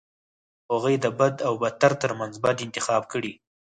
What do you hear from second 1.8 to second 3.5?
ترمنځ بد انتخاب کړي.